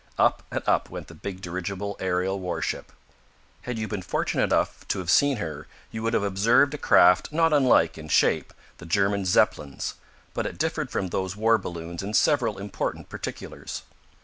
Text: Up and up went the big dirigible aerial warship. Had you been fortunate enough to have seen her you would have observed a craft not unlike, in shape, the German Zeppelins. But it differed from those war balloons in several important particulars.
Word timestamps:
Up 0.17 0.41
and 0.49 0.63
up 0.67 0.89
went 0.89 1.09
the 1.09 1.13
big 1.13 1.41
dirigible 1.41 1.95
aerial 1.99 2.39
warship. 2.39 2.91
Had 3.61 3.77
you 3.77 3.87
been 3.87 4.01
fortunate 4.01 4.45
enough 4.45 4.87
to 4.87 4.97
have 4.97 5.11
seen 5.11 5.37
her 5.37 5.67
you 5.91 6.01
would 6.01 6.15
have 6.15 6.23
observed 6.23 6.73
a 6.73 6.79
craft 6.79 7.31
not 7.31 7.53
unlike, 7.53 7.99
in 7.99 8.07
shape, 8.07 8.51
the 8.79 8.87
German 8.87 9.25
Zeppelins. 9.25 9.93
But 10.33 10.47
it 10.47 10.57
differed 10.57 10.89
from 10.89 11.09
those 11.09 11.35
war 11.35 11.59
balloons 11.59 12.01
in 12.01 12.15
several 12.15 12.57
important 12.57 13.09
particulars. 13.09 13.83